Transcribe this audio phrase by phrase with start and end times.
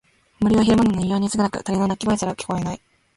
[0.39, 2.81] 森は昼間なのに異様に薄暗く、鳥の鳴き声すら聞こえない。